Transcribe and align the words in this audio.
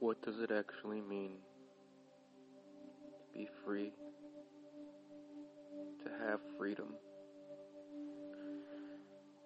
what 0.00 0.22
does 0.22 0.38
it 0.40 0.50
actually 0.50 1.00
mean 1.00 1.32
to 3.20 3.38
be 3.38 3.48
free? 3.64 3.92
To 6.04 6.10
have 6.26 6.40
freedom? 6.56 6.94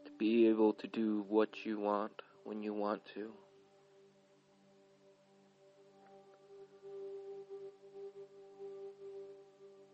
To 0.04 0.12
be 0.18 0.46
able 0.48 0.74
to 0.74 0.86
do 0.88 1.24
what 1.28 1.48
you 1.64 1.78
want 1.78 2.12
when 2.44 2.62
you 2.62 2.74
want 2.74 3.02
to? 3.14 3.30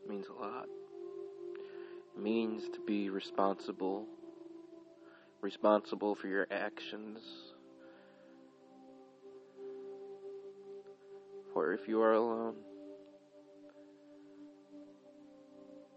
It 0.02 0.08
means 0.08 0.26
a 0.26 0.42
lot. 0.42 0.66
It 2.16 2.20
means 2.20 2.64
to 2.74 2.80
be 2.84 3.10
responsible, 3.10 4.06
responsible 5.40 6.16
for 6.16 6.26
your 6.26 6.48
actions 6.50 7.47
or 11.58 11.72
if 11.72 11.88
you 11.88 12.00
are 12.00 12.12
alone, 12.12 12.54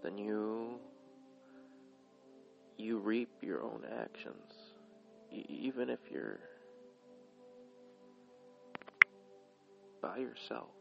then 0.01 0.17
you 0.17 0.79
you 2.79 2.97
reap 2.97 3.29
your 3.43 3.61
own 3.61 3.83
actions, 4.01 4.51
e- 5.31 5.45
even 5.47 5.91
if 5.91 5.99
you're 6.11 6.39
by 10.01 10.17
yourself. 10.17 10.71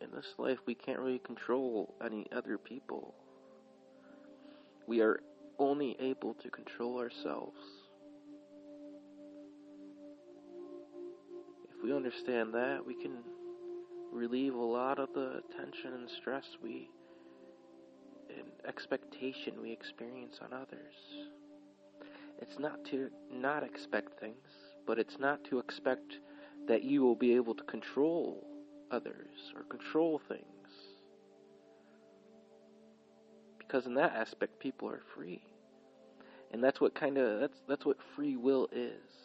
In 0.00 0.10
this 0.12 0.32
life, 0.38 0.58
we 0.64 0.74
can't 0.74 0.98
really 0.98 1.18
control 1.18 1.94
any 2.02 2.26
other 2.32 2.56
people. 2.56 3.14
We 4.86 5.02
are 5.02 5.20
only 5.58 5.94
able 6.00 6.32
to 6.34 6.48
control 6.48 6.98
ourselves. 6.98 7.83
We 11.84 11.92
understand 11.92 12.54
that, 12.54 12.78
we 12.86 12.94
can 12.94 13.18
relieve 14.10 14.54
a 14.54 14.58
lot 14.58 14.98
of 14.98 15.10
the 15.14 15.42
tension 15.54 15.92
and 15.92 16.08
stress 16.08 16.44
we 16.62 16.88
and 18.30 18.46
expectation 18.66 19.60
we 19.60 19.70
experience 19.70 20.38
on 20.42 20.54
others. 20.54 20.94
It's 22.40 22.58
not 22.58 22.82
to 22.86 23.10
not 23.30 23.62
expect 23.62 24.18
things, 24.18 24.48
but 24.86 24.98
it's 24.98 25.18
not 25.18 25.44
to 25.50 25.58
expect 25.58 26.20
that 26.68 26.84
you 26.84 27.02
will 27.02 27.14
be 27.14 27.34
able 27.34 27.54
to 27.54 27.62
control 27.64 28.46
others 28.90 29.52
or 29.54 29.64
control 29.64 30.22
things. 30.26 30.40
Because 33.58 33.84
in 33.84 33.92
that 33.94 34.14
aspect 34.14 34.58
people 34.58 34.88
are 34.88 35.02
free. 35.14 35.42
And 36.50 36.64
that's 36.64 36.80
what 36.80 36.94
kind 36.94 37.18
of 37.18 37.40
that's 37.40 37.58
that's 37.68 37.84
what 37.84 37.98
free 38.16 38.36
will 38.36 38.70
is. 38.72 39.23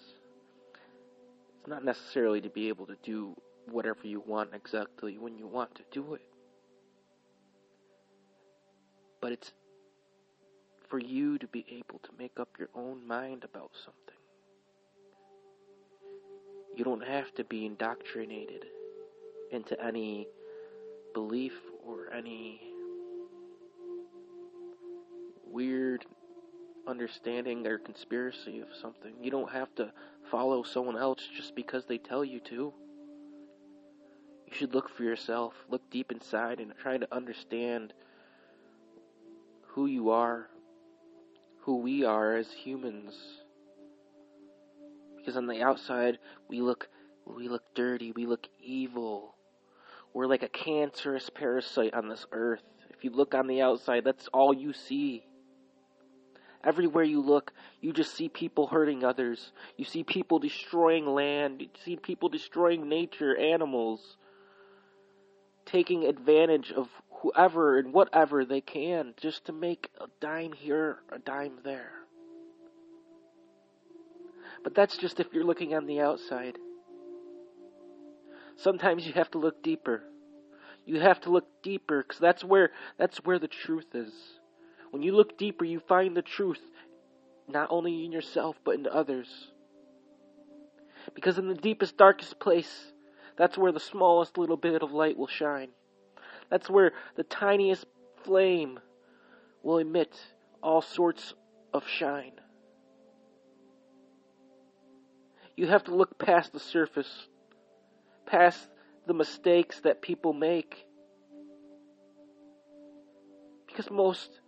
It's 1.59 1.67
not 1.67 1.83
necessarily 1.83 2.39
to 2.41 2.49
be 2.49 2.69
able 2.69 2.85
to 2.88 2.95
do 3.03 3.35
whatever 3.69 3.99
you 4.03 4.23
want 4.25 4.53
exactly 4.53 5.17
when 5.17 5.38
you 5.38 5.45
want 5.45 5.75
to 5.75 5.83
do 5.91 6.13
it. 6.13 6.21
But 9.21 9.33
it's 9.33 9.52
for 10.87 10.99
you 10.99 11.37
to 11.37 11.47
be 11.47 11.65
able 11.69 11.99
to 11.99 12.09
make 12.17 12.39
up 12.39 12.49
your 12.57 12.69
own 12.73 13.05
mind 13.05 13.43
about 13.43 13.71
something. 13.75 14.15
You 16.75 16.85
don't 16.85 17.05
have 17.05 17.33
to 17.35 17.43
be 17.43 17.65
indoctrinated 17.65 18.65
into 19.52 19.80
any 19.83 20.27
belief 21.13 21.53
or 21.85 22.11
any 22.13 22.61
weird 25.45 26.05
understanding 26.89 27.65
or 27.65 27.77
conspiracy 27.77 28.59
of 28.59 28.67
something. 28.81 29.13
You 29.21 29.31
don't 29.31 29.51
have 29.51 29.73
to 29.75 29.91
follow 30.29 30.63
someone 30.63 30.97
else 30.97 31.27
just 31.35 31.55
because 31.55 31.86
they 31.86 31.97
tell 31.97 32.25
you 32.25 32.39
to. 32.41 32.73
You 34.47 34.53
should 34.53 34.73
look 34.73 34.89
for 34.89 35.03
yourself, 35.03 35.53
look 35.69 35.89
deep 35.91 36.11
inside, 36.11 36.59
and 36.59 36.73
try 36.81 36.97
to 36.97 37.15
understand 37.15 37.93
who 39.67 39.86
you 39.86 40.09
are, 40.09 40.49
who 41.61 41.77
we 41.77 42.03
are 42.03 42.36
as 42.36 42.52
humans. 42.52 43.15
Because 45.17 45.37
on 45.37 45.47
the 45.47 45.61
outside, 45.61 46.17
we 46.47 46.61
look 46.61 46.89
we 47.25 47.47
look 47.47 47.64
dirty, 47.75 48.11
we 48.11 48.25
look 48.25 48.47
evil. 48.59 49.35
We're 50.14 50.25
like 50.25 50.41
a 50.41 50.49
cancerous 50.49 51.30
parasite 51.30 51.93
on 51.93 52.09
this 52.09 52.25
earth. 52.31 52.64
If 52.89 53.03
you 53.03 53.11
look 53.11 53.35
on 53.35 53.45
the 53.45 53.61
outside, 53.61 54.03
that's 54.03 54.27
all 54.33 54.52
you 54.52 54.73
see. 54.73 55.28
Everywhere 56.64 57.03
you 57.03 57.21
look, 57.21 57.53
you 57.80 57.93
just 57.93 58.15
see 58.15 58.27
people 58.27 58.67
hurting 58.67 59.03
others. 59.03 59.52
You 59.77 59.86
see 59.86 60.03
people 60.03 60.39
destroying 60.39 61.05
land. 61.05 61.61
You 61.61 61.70
see 61.86 61.95
people 61.95 62.27
destroying 62.27 62.89
nature, 62.89 63.36
animals, 63.37 64.17
taking 65.65 66.03
advantage 66.05 66.71
of 66.71 66.89
whoever 67.21 67.77
and 67.77 67.93
whatever 67.93 68.43
they 68.43 68.61
can 68.61 69.14
just 69.17 69.45
to 69.45 69.53
make 69.53 69.89
a 70.02 70.05
dime 70.20 70.52
here, 70.52 70.97
a 71.11 71.20
dime 71.20 71.59
there. 71.64 71.92
But 74.64 74.76
that's 74.76 74.97
just 74.97 75.20
if 75.20 75.27
you're 75.31 75.45
looking 75.45 75.73
on 75.73 75.86
the 75.86 76.02
outside. 76.02 76.58
Sometimes 78.58 79.08
you 79.08 79.14
have 79.14 79.31
to 79.31 79.37
look 79.37 79.64
deeper. 79.64 80.03
You 80.86 80.99
have 80.99 81.21
to 81.21 81.30
look 81.30 81.47
deeper 81.64 82.03
because 82.03 82.20
that's 82.20 82.43
where 82.43 82.71
that's 82.97 83.23
where 83.23 83.39
the 83.39 83.47
truth 83.47 83.93
is. 83.93 84.11
When 84.92 85.04
you 85.04 85.16
look 85.16 85.38
deeper, 85.38 85.66
you 85.66 85.80
find 85.80 86.16
the 86.16 86.22
truth, 86.22 86.61
not 87.48 87.67
only 87.70 88.05
in 88.05 88.11
yourself, 88.11 88.55
but 88.64 88.76
in 88.76 88.88
others. 88.88 89.27
Because 91.14 91.38
in 91.38 91.48
the 91.48 91.55
deepest, 91.55 91.98
darkest 91.98 92.39
place, 92.39 92.92
that's 93.38 93.58
where 93.58 93.72
the 93.72 93.80
smallest 93.80 94.38
little 94.38 94.58
bit 94.58 94.82
of 94.82 94.92
light 94.92 95.17
will 95.17 95.27
shine. 95.27 95.70
That's 96.50 96.70
where 96.70 96.94
the 97.16 97.23
tiniest 97.23 97.86
flame 98.23 98.80
will 99.64 99.77
emit 99.77 100.16
all 100.61 100.82
sorts 100.82 101.33
of 101.73 101.88
shine. 101.88 102.33
You 105.56 105.67
have 105.67 105.83
to 105.86 105.95
look 105.95 106.17
past 106.17 106.54
the 106.54 106.60
surface, 106.60 107.27
past 108.26 108.67
the 109.08 109.14
mistakes 109.14 109.80
that 109.82 110.02
people 110.02 110.33
make. 110.33 110.86
Because 113.67 113.92
most 113.92 114.39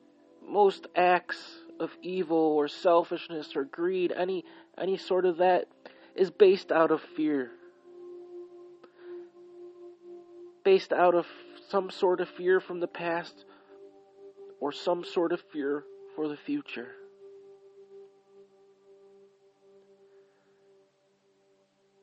most 0.48 0.88
acts 0.96 1.38
of 1.80 1.92
evil 2.02 2.38
or 2.38 2.68
selfishness 2.68 3.56
or 3.56 3.64
greed, 3.64 4.14
any 4.16 4.46
any 4.78 4.98
sort 4.98 5.26
of 5.26 5.38
that 5.38 5.68
is 6.16 6.30
based 6.30 6.72
out 6.72 6.92
of 6.92 7.02
fear. 7.02 7.52
Based 10.64 10.94
out 10.94 11.16
of 11.16 11.26
some 11.70 11.90
sort 11.90 12.22
of 12.22 12.30
fear 12.30 12.60
from 12.60 12.80
the 12.80 12.88
past 12.88 13.46
or 14.60 14.72
some 14.72 15.04
sort 15.04 15.32
of 15.32 15.42
fear 15.52 15.84
for 16.16 16.28
the 16.28 16.38
future. 16.38 16.90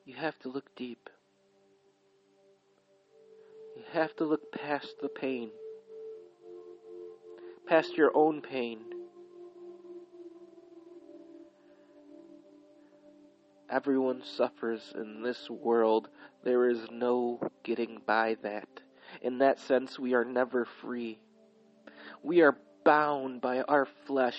You 0.05 0.15
have 0.17 0.39
to 0.41 0.49
look 0.49 0.75
deep. 0.75 1.11
You 3.77 3.85
have 3.93 4.17
to 4.17 4.25
look 4.25 4.51
past 4.51 4.95
the 5.01 5.09
pain 5.09 5.51
past 7.69 7.99
your 7.99 8.11
own 8.17 8.41
pain. 8.41 8.79
Everyone 13.71 14.23
suffers 14.25 14.95
in 14.95 15.23
this 15.23 15.51
world. 15.51 16.09
There 16.43 16.71
is 16.71 16.79
no 16.91 17.39
getting 17.63 18.01
by 18.07 18.39
that. 18.43 18.69
In 19.21 19.39
that 19.39 19.61
sense, 19.61 19.99
we 19.99 20.15
are 20.15 20.25
never 20.25 20.67
free. 20.81 21.19
We 22.23 22.41
are 22.41 22.57
bound 22.85 23.43
by 23.43 23.61
our 23.61 23.87
flesh 24.07 24.39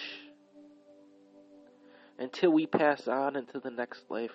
until 2.18 2.50
we 2.50 2.65
pass 2.65 3.07
on 3.07 3.36
into 3.36 3.59
the 3.59 3.69
next 3.69 4.09
life. 4.09 4.33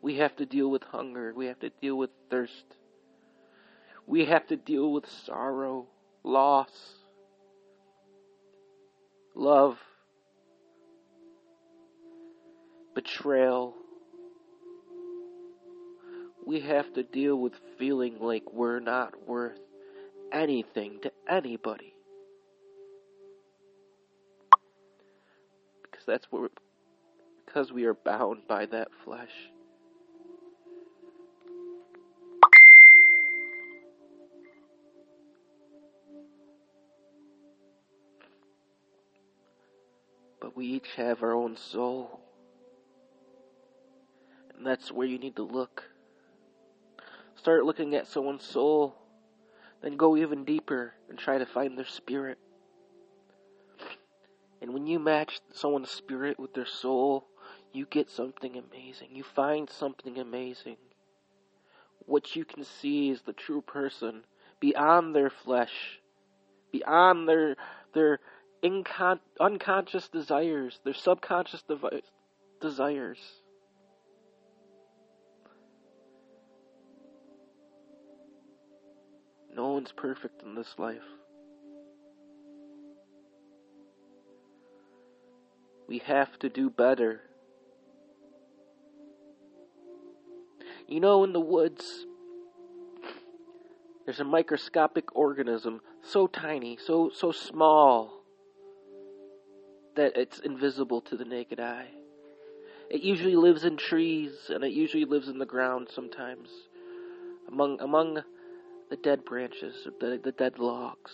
We 0.00 0.16
have 0.16 0.34
to 0.36 0.46
deal 0.46 0.70
with 0.70 0.84
hunger. 0.84 1.34
We 1.36 1.46
have 1.46 1.60
to 1.60 1.68
deal 1.68 1.98
with 1.98 2.10
thirst. 2.30 2.64
We 4.06 4.24
have 4.24 4.46
to 4.46 4.56
deal 4.56 4.90
with 4.90 5.04
sorrow, 5.26 5.86
loss, 6.24 6.70
love, 9.34 9.78
betrayal. 12.94 13.74
We 16.46 16.60
have 16.60 16.92
to 16.94 17.02
deal 17.02 17.36
with 17.36 17.52
feeling 17.78 18.18
like 18.20 18.52
we're 18.52 18.80
not 18.80 19.28
worth 19.28 19.58
anything 20.32 20.98
to 21.02 21.12
anybody. 21.28 21.94
Because 25.82 26.06
that's 26.06 26.26
what 26.30 26.50
because 27.44 27.72
we 27.72 27.84
are 27.84 27.94
bound 27.94 28.46
by 28.48 28.66
that 28.66 28.88
flesh. 29.04 29.50
We 40.60 40.66
each 40.66 40.94
have 40.96 41.22
our 41.22 41.32
own 41.32 41.56
soul. 41.56 42.20
And 44.54 44.66
that's 44.66 44.92
where 44.92 45.06
you 45.06 45.18
need 45.18 45.36
to 45.36 45.42
look. 45.42 45.84
Start 47.34 47.64
looking 47.64 47.94
at 47.94 48.06
someone's 48.06 48.44
soul. 48.44 48.94
Then 49.80 49.96
go 49.96 50.18
even 50.18 50.44
deeper 50.44 50.92
and 51.08 51.18
try 51.18 51.38
to 51.38 51.46
find 51.46 51.78
their 51.78 51.86
spirit. 51.86 52.36
And 54.60 54.74
when 54.74 54.86
you 54.86 54.98
match 54.98 55.40
someone's 55.54 55.90
spirit 55.90 56.38
with 56.38 56.52
their 56.52 56.66
soul, 56.66 57.26
you 57.72 57.86
get 57.86 58.10
something 58.10 58.52
amazing. 58.52 59.08
You 59.12 59.24
find 59.24 59.70
something 59.70 60.18
amazing. 60.18 60.76
What 62.04 62.36
you 62.36 62.44
can 62.44 62.64
see 62.64 63.08
is 63.08 63.22
the 63.22 63.32
true 63.32 63.62
person 63.62 64.24
beyond 64.60 65.16
their 65.16 65.30
flesh, 65.30 66.00
beyond 66.70 67.26
their 67.26 67.56
their 67.94 68.20
incon- 68.62 69.20
unconscious 69.38 70.08
desires, 70.08 70.78
their 70.84 70.94
subconscious 70.94 71.62
devi- 71.62 72.02
desires. 72.60 73.18
No 79.54 79.72
one's 79.72 79.92
perfect 79.92 80.42
in 80.42 80.54
this 80.54 80.74
life. 80.78 81.02
We 85.88 85.98
have 85.98 86.38
to 86.38 86.48
do 86.48 86.70
better. 86.70 87.20
You 90.86 91.00
know, 91.00 91.24
in 91.24 91.32
the 91.32 91.40
woods, 91.40 92.06
there's 94.04 94.20
a 94.20 94.24
microscopic 94.24 95.16
organism 95.16 95.80
so 96.02 96.26
tiny, 96.26 96.78
so 96.80 97.10
so 97.12 97.32
small 97.32 98.19
that 100.00 100.16
it's 100.16 100.38
invisible 100.38 101.02
to 101.02 101.14
the 101.14 101.26
naked 101.26 101.60
eye. 101.60 101.88
It 102.88 103.02
usually 103.02 103.36
lives 103.36 103.64
in 103.64 103.76
trees 103.76 104.32
and 104.48 104.64
it 104.64 104.72
usually 104.72 105.04
lives 105.04 105.28
in 105.28 105.38
the 105.38 105.44
ground 105.44 105.88
sometimes 105.94 106.48
among 107.48 107.78
among 107.82 108.22
the 108.88 108.96
dead 108.96 109.26
branches, 109.26 109.86
the, 110.00 110.18
the 110.24 110.32
dead 110.32 110.58
logs. 110.58 111.12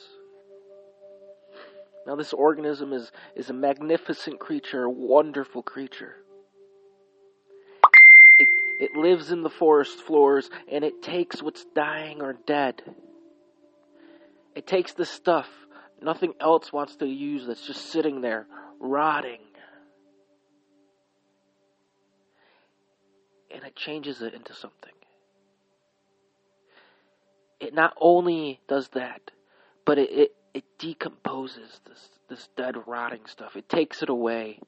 Now, 2.06 2.14
this 2.14 2.32
organism 2.32 2.92
is, 2.92 3.10
is 3.34 3.50
a 3.50 3.52
magnificent 3.52 4.38
creature, 4.38 4.84
a 4.84 4.90
wonderful 4.90 5.62
creature. 5.62 6.14
It, 8.38 8.48
it 8.80 8.96
lives 8.96 9.32
in 9.32 9.42
the 9.42 9.50
forest 9.50 9.98
floors 9.98 10.48
and 10.70 10.84
it 10.84 11.02
takes 11.02 11.42
what's 11.42 11.64
dying 11.74 12.22
or 12.22 12.34
dead. 12.46 12.82
It 14.54 14.68
takes 14.68 14.92
the 14.92 15.04
stuff 15.04 15.48
nothing 16.02 16.34
else 16.40 16.72
wants 16.72 16.96
to 16.96 17.06
use 17.06 17.46
that's 17.46 17.66
just 17.66 17.90
sitting 17.90 18.20
there, 18.20 18.46
rotting. 18.80 19.40
And 23.54 23.64
it 23.64 23.76
changes 23.76 24.22
it 24.22 24.34
into 24.34 24.54
something. 24.54 24.92
It 27.58 27.74
not 27.74 27.94
only 28.00 28.60
does 28.68 28.88
that, 28.88 29.30
but 29.84 29.98
it, 29.98 30.10
it 30.10 30.36
it 30.52 30.64
decomposes 30.78 31.80
this 31.86 32.08
this 32.28 32.48
dead 32.56 32.74
rotting 32.86 33.26
stuff. 33.26 33.56
It 33.56 33.68
takes 33.68 34.02
it 34.02 34.08
away 34.08 34.58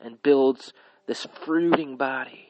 and 0.00 0.22
builds 0.22 0.72
this 1.06 1.26
fruiting 1.44 1.96
body. 1.96 2.48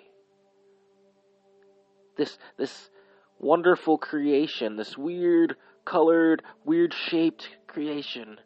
This 2.17 2.39
this 2.57 2.91
wonderful 3.39 3.99
creation, 3.99 4.77
this 4.77 4.99
weird 4.99 5.57
colored, 5.85 6.43
weird 6.65 6.93
shaped 6.93 7.49
creation. 7.67 8.39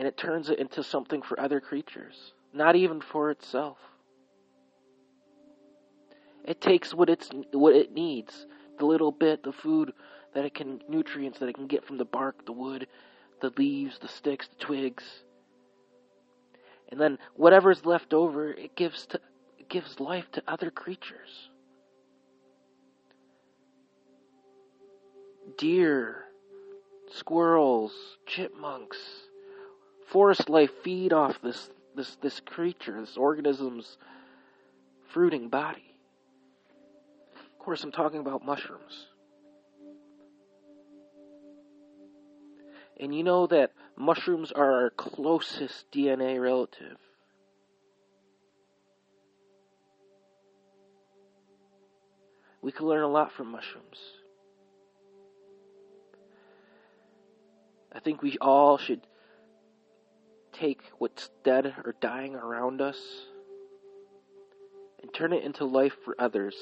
And 0.00 0.08
it 0.08 0.16
turns 0.16 0.48
it 0.48 0.58
into 0.58 0.82
something 0.82 1.20
for 1.20 1.38
other 1.38 1.60
creatures, 1.60 2.32
not 2.54 2.74
even 2.74 3.02
for 3.02 3.30
itself. 3.30 3.76
It 6.42 6.62
takes 6.62 6.94
what 6.94 7.10
it's 7.10 7.28
what 7.52 7.76
it 7.76 7.92
needs, 7.92 8.46
the 8.78 8.86
little 8.86 9.12
bit, 9.12 9.42
the 9.42 9.52
food, 9.52 9.92
that 10.32 10.46
it 10.46 10.54
can 10.54 10.80
nutrients 10.88 11.38
that 11.40 11.50
it 11.50 11.54
can 11.54 11.66
get 11.66 11.84
from 11.84 11.98
the 11.98 12.06
bark, 12.06 12.46
the 12.46 12.52
wood, 12.52 12.86
the 13.42 13.52
leaves, 13.58 13.98
the 13.98 14.08
sticks, 14.08 14.48
the 14.48 14.56
twigs. 14.56 15.04
And 16.88 16.98
then 16.98 17.18
whatever's 17.34 17.84
left 17.84 18.14
over, 18.14 18.54
it 18.54 18.74
gives 18.74 19.04
to 19.08 19.20
it 19.58 19.68
gives 19.68 20.00
life 20.00 20.32
to 20.32 20.42
other 20.48 20.70
creatures. 20.70 21.50
Deer, 25.58 26.24
squirrels, 27.12 27.92
chipmunks, 28.26 28.96
forest 30.10 30.48
life 30.48 30.70
feed 30.82 31.12
off 31.12 31.40
this 31.42 31.70
this 31.94 32.16
this 32.16 32.40
creature, 32.40 33.00
this 33.00 33.16
organism's 33.16 33.96
fruiting 35.12 35.48
body. 35.48 35.94
Of 37.36 37.58
course, 37.58 37.84
I'm 37.84 37.92
talking 37.92 38.20
about 38.20 38.44
mushrooms. 38.44 39.06
And 42.98 43.14
you 43.14 43.22
know 43.22 43.46
that 43.46 43.72
mushrooms 43.96 44.52
are 44.52 44.82
our 44.82 44.90
closest 44.90 45.90
DNA 45.90 46.40
relative. 46.40 46.98
We 52.62 52.72
can 52.72 52.86
learn 52.86 53.02
a 53.02 53.08
lot 53.08 53.32
from 53.32 53.50
mushrooms. 53.50 53.98
I 57.92 58.00
think 58.00 58.22
we 58.22 58.36
all 58.38 58.76
should 58.76 59.00
take 60.60 60.82
what's 60.98 61.30
dead 61.42 61.74
or 61.84 61.94
dying 62.00 62.34
around 62.34 62.80
us 62.82 62.98
and 65.02 65.12
turn 65.14 65.32
it 65.32 65.42
into 65.42 65.64
life 65.64 65.96
for 66.04 66.14
others. 66.18 66.54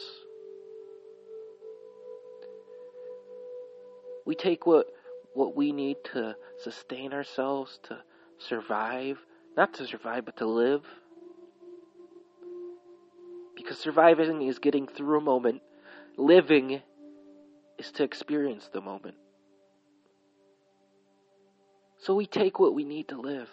We 4.25 4.35
take 4.35 4.67
what 4.67 4.87
what 5.35 5.57
we 5.57 5.73
need 5.73 5.97
to 6.13 6.37
sustain 6.59 7.13
ourselves, 7.13 7.79
to 7.85 7.99
survive. 8.39 9.19
Not 9.57 9.75
to 9.75 9.87
survive, 9.87 10.25
but 10.25 10.37
to 10.39 10.47
live. 10.47 10.83
Because 13.57 13.79
surviving 13.79 14.43
is 14.43 14.59
getting 14.59 14.87
through 14.87 15.19
a 15.19 15.21
moment, 15.21 15.63
living 16.17 16.83
is 17.79 17.91
to 17.93 18.05
experience 18.05 18.69
the 18.73 18.81
moment. 18.81 19.17
So 21.99 22.15
we 22.15 22.27
take 22.27 22.61
what 22.61 22.75
we 22.75 22.85
need 22.85 23.09
to 23.09 23.21
live. 23.21 23.49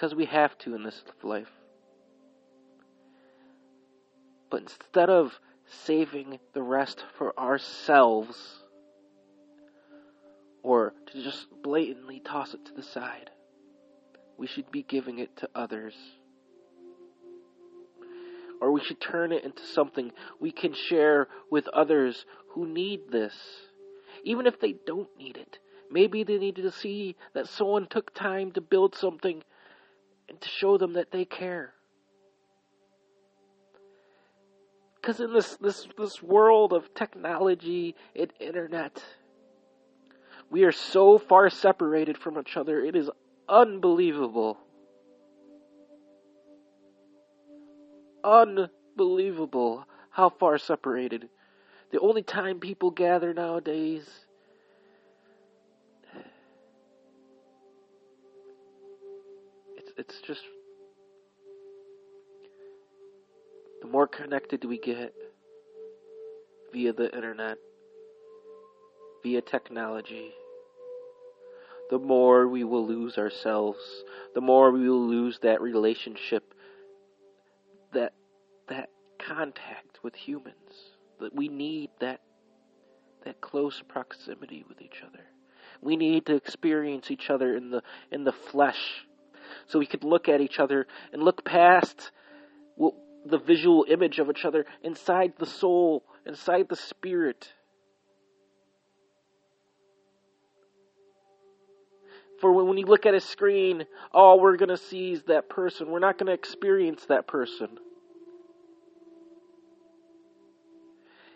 Because 0.00 0.14
we 0.14 0.24
have 0.24 0.56
to 0.60 0.74
in 0.74 0.82
this 0.82 1.04
life. 1.22 1.50
But 4.50 4.62
instead 4.62 5.10
of 5.10 5.38
saving 5.84 6.38
the 6.54 6.62
rest 6.62 7.04
for 7.18 7.38
ourselves, 7.38 8.64
or 10.62 10.94
to 11.12 11.22
just 11.22 11.48
blatantly 11.62 12.18
toss 12.18 12.54
it 12.54 12.64
to 12.64 12.72
the 12.72 12.82
side. 12.82 13.28
We 14.38 14.46
should 14.46 14.70
be 14.70 14.82
giving 14.82 15.18
it 15.18 15.36
to 15.36 15.50
others. 15.54 15.94
Or 18.62 18.72
we 18.72 18.82
should 18.82 19.02
turn 19.02 19.32
it 19.32 19.44
into 19.44 19.66
something 19.66 20.12
we 20.40 20.50
can 20.50 20.72
share 20.72 21.28
with 21.50 21.68
others 21.68 22.24
who 22.52 22.66
need 22.66 23.10
this. 23.12 23.34
Even 24.24 24.46
if 24.46 24.58
they 24.60 24.76
don't 24.86 25.10
need 25.18 25.36
it. 25.36 25.58
Maybe 25.90 26.24
they 26.24 26.38
need 26.38 26.56
to 26.56 26.70
see 26.70 27.16
that 27.34 27.48
someone 27.48 27.86
took 27.86 28.14
time 28.14 28.52
to 28.52 28.62
build 28.62 28.94
something 28.94 29.42
and 30.30 30.40
to 30.40 30.48
show 30.48 30.78
them 30.78 30.94
that 30.94 31.10
they 31.10 31.24
care. 31.24 31.74
Because 35.00 35.20
in 35.20 35.32
this, 35.32 35.56
this, 35.56 35.88
this 35.98 36.22
world 36.22 36.72
of 36.72 36.94
technology 36.94 37.96
and 38.14 38.32
internet, 38.38 39.02
we 40.50 40.64
are 40.64 40.72
so 40.72 41.18
far 41.18 41.50
separated 41.50 42.16
from 42.18 42.38
each 42.38 42.56
other. 42.56 42.80
It 42.80 42.94
is 42.94 43.10
unbelievable. 43.48 44.58
Unbelievable 48.22 49.86
how 50.10 50.28
far 50.28 50.58
separated. 50.58 51.28
The 51.92 52.00
only 52.00 52.22
time 52.22 52.60
people 52.60 52.90
gather 52.90 53.32
nowadays 53.32 54.06
it's 60.00 60.18
just 60.22 60.40
the 63.82 63.86
more 63.86 64.08
connected 64.08 64.64
we 64.64 64.78
get 64.78 65.12
via 66.72 66.92
the 66.94 67.14
internet, 67.14 67.58
via 69.22 69.42
technology, 69.42 70.30
the 71.90 71.98
more 71.98 72.48
we 72.48 72.64
will 72.64 72.86
lose 72.86 73.18
ourselves, 73.18 73.78
the 74.34 74.40
more 74.40 74.70
we 74.70 74.88
will 74.88 75.06
lose 75.06 75.38
that 75.42 75.60
relationship, 75.60 76.54
that 77.92 78.14
that 78.68 78.88
contact 79.18 79.98
with 80.02 80.14
humans. 80.14 80.54
That 81.20 81.34
we 81.34 81.48
need 81.48 81.90
that 82.00 82.22
that 83.26 83.42
close 83.42 83.82
proximity 83.86 84.64
with 84.66 84.80
each 84.80 85.02
other. 85.06 85.24
We 85.82 85.96
need 85.96 86.24
to 86.26 86.36
experience 86.36 87.10
each 87.10 87.28
other 87.28 87.54
in 87.54 87.70
the 87.70 87.82
in 88.10 88.24
the 88.24 88.32
flesh, 88.32 89.04
so 89.70 89.78
we 89.78 89.86
could 89.86 90.04
look 90.04 90.28
at 90.28 90.40
each 90.40 90.58
other 90.58 90.86
and 91.12 91.22
look 91.22 91.44
past 91.44 92.10
the 93.26 93.38
visual 93.38 93.84
image 93.88 94.18
of 94.18 94.28
each 94.30 94.44
other 94.44 94.64
inside 94.82 95.34
the 95.38 95.46
soul, 95.46 96.04
inside 96.26 96.68
the 96.68 96.76
spirit. 96.76 97.52
For 102.40 102.52
when 102.52 102.78
you 102.78 102.86
look 102.86 103.04
at 103.04 103.14
a 103.14 103.20
screen, 103.20 103.84
all 104.12 104.40
we're 104.40 104.56
going 104.56 104.70
to 104.70 104.78
see 104.78 105.12
is 105.12 105.22
that 105.24 105.50
person. 105.50 105.90
We're 105.90 105.98
not 105.98 106.18
going 106.18 106.28
to 106.28 106.32
experience 106.32 107.04
that 107.08 107.26
person. 107.26 107.68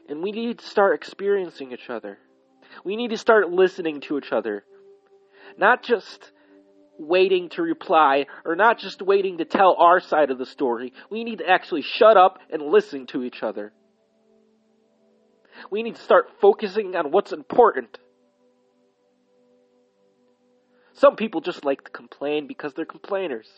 And 0.08 0.22
we 0.22 0.32
need 0.32 0.58
to 0.58 0.66
start 0.66 0.94
experiencing 0.94 1.72
each 1.72 1.90
other. 1.90 2.18
We 2.84 2.96
need 2.96 3.10
to 3.10 3.18
start 3.18 3.50
listening 3.50 4.00
to 4.02 4.18
each 4.18 4.32
other. 4.32 4.64
Not 5.58 5.82
just 5.82 6.32
waiting 6.98 7.48
to 7.50 7.62
reply 7.62 8.26
or 8.44 8.56
not 8.56 8.78
just 8.78 9.02
waiting 9.02 9.38
to 9.38 9.44
tell 9.44 9.76
our 9.78 10.00
side 10.00 10.30
of 10.30 10.38
the 10.38 10.46
story. 10.46 10.92
We 11.10 11.24
need 11.24 11.38
to 11.38 11.48
actually 11.48 11.82
shut 11.82 12.16
up 12.16 12.38
and 12.50 12.62
listen 12.62 13.06
to 13.08 13.22
each 13.24 13.42
other. 13.42 13.72
We 15.70 15.82
need 15.82 15.96
to 15.96 16.02
start 16.02 16.26
focusing 16.40 16.94
on 16.96 17.10
what's 17.10 17.32
important. 17.32 17.98
Some 20.94 21.16
people 21.16 21.40
just 21.40 21.64
like 21.64 21.84
to 21.84 21.90
complain 21.90 22.46
because 22.46 22.72
they're 22.74 22.84
complainers. 22.84 23.48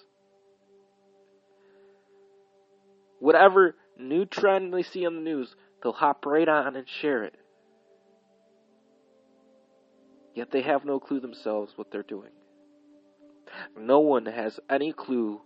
Whatever 3.19 3.77
new 3.99 4.25
trend 4.25 4.73
they 4.73 4.83
see 4.83 5.07
on 5.07 5.17
the 5.17 5.21
news, 5.21 5.55
they'll 5.83 5.93
hop 5.93 6.25
right 6.27 6.49
on 6.49 6.77
and 6.77 6.89
share 6.89 7.25
it. 7.25 7.35
Yet 10.35 10.51
they 10.51 10.63
have 10.63 10.85
no 10.85 11.01
clue 11.01 11.21
themselves 11.21 11.73
what 11.77 11.91
they're 11.91 12.03
doing. 12.03 12.31
No 13.79 14.01
one 14.01 14.27
has 14.27 14.59
any 14.71 14.93
clue 14.93 15.41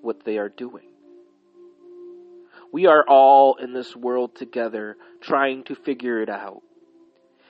what 0.00 0.24
they 0.24 0.38
are 0.38 0.48
doing. 0.48 0.88
We 2.72 2.86
are 2.86 3.04
all 3.06 3.56
in 3.56 3.72
this 3.72 3.94
world 3.94 4.34
together 4.34 4.96
trying 5.20 5.64
to 5.64 5.74
figure 5.74 6.20
it 6.20 6.28
out. 6.28 6.62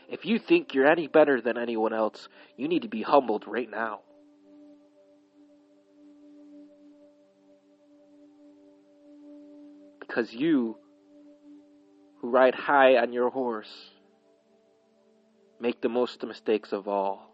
If 0.08 0.26
you 0.26 0.38
think 0.38 0.74
you're 0.74 0.86
any 0.86 1.06
better 1.06 1.40
than 1.40 1.56
anyone 1.56 1.94
else, 1.94 2.28
you 2.56 2.68
need 2.68 2.82
to 2.82 2.88
be 2.88 3.02
humbled 3.02 3.44
right 3.46 3.70
now. 3.70 4.00
Because 10.00 10.32
you, 10.32 10.76
who 12.20 12.30
ride 12.30 12.54
high 12.54 12.96
on 12.96 13.12
your 13.12 13.30
horse, 13.30 13.90
make 15.58 15.80
the 15.80 15.88
most 15.88 16.22
mistakes 16.22 16.72
of 16.72 16.86
all. 16.86 17.33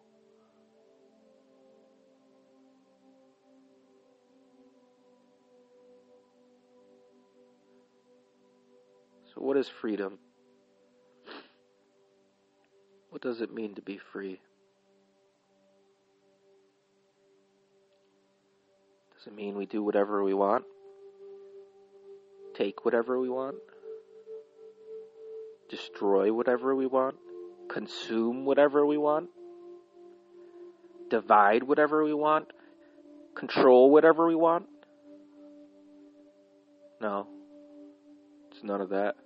What 9.40 9.56
is 9.56 9.68
freedom? 9.68 10.18
What 13.08 13.22
does 13.22 13.40
it 13.40 13.52
mean 13.52 13.74
to 13.74 13.82
be 13.82 13.98
free? 14.12 14.38
Does 19.16 19.26
it 19.26 19.34
mean 19.34 19.56
we 19.56 19.66
do 19.66 19.82
whatever 19.82 20.22
we 20.22 20.34
want? 20.34 20.64
Take 22.54 22.84
whatever 22.84 23.18
we 23.18 23.28
want? 23.28 23.56
Destroy 25.68 26.32
whatever 26.32 26.74
we 26.74 26.86
want? 26.86 27.16
Consume 27.68 28.44
whatever 28.44 28.84
we 28.84 28.98
want? 28.98 29.30
Divide 31.08 31.62
whatever 31.62 32.04
we 32.04 32.14
want? 32.14 32.52
Control 33.34 33.90
whatever 33.90 34.26
we 34.26 34.34
want? 34.34 34.66
No. 37.00 37.26
It's 38.50 38.62
none 38.62 38.80
of 38.80 38.90
that. 38.90 39.16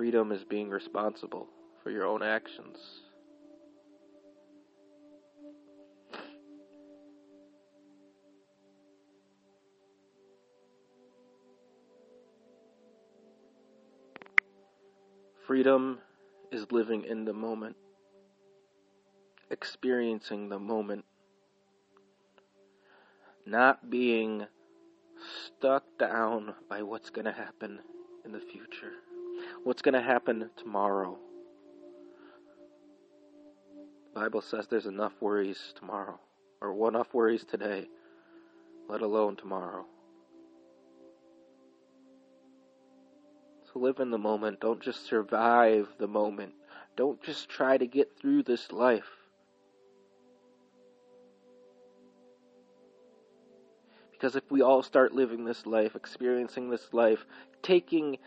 Freedom 0.00 0.32
is 0.32 0.44
being 0.44 0.70
responsible 0.70 1.46
for 1.82 1.90
your 1.90 2.06
own 2.06 2.22
actions. 2.22 2.78
Freedom 15.46 15.98
is 16.50 16.72
living 16.72 17.04
in 17.04 17.26
the 17.26 17.34
moment, 17.34 17.76
experiencing 19.50 20.48
the 20.48 20.58
moment, 20.58 21.04
not 23.44 23.90
being 23.90 24.46
stuck 25.44 25.84
down 25.98 26.54
by 26.70 26.82
what's 26.82 27.10
going 27.10 27.26
to 27.26 27.32
happen 27.32 27.80
in 28.24 28.32
the 28.32 28.40
future 28.40 28.92
what's 29.64 29.82
going 29.82 29.94
to 29.94 30.02
happen 30.02 30.50
tomorrow. 30.56 31.18
The 34.12 34.20
Bible 34.20 34.40
says 34.40 34.66
there's 34.66 34.86
enough 34.86 35.12
worries 35.20 35.72
tomorrow, 35.78 36.18
or 36.60 36.88
enough 36.88 37.14
worries 37.14 37.44
today, 37.44 37.88
let 38.88 39.02
alone 39.02 39.36
tomorrow. 39.36 39.86
So 43.72 43.78
live 43.78 44.00
in 44.00 44.10
the 44.10 44.18
moment. 44.18 44.60
Don't 44.60 44.80
just 44.80 45.06
survive 45.06 45.88
the 45.98 46.08
moment. 46.08 46.54
Don't 46.96 47.22
just 47.22 47.48
try 47.48 47.78
to 47.78 47.86
get 47.86 48.18
through 48.18 48.42
this 48.42 48.72
life. 48.72 49.08
Because 54.10 54.34
if 54.36 54.50
we 54.50 54.60
all 54.60 54.82
start 54.82 55.14
living 55.14 55.44
this 55.44 55.64
life, 55.66 55.94
experiencing 55.94 56.68
this 56.68 56.92
life, 56.92 57.24
taking 57.62 58.18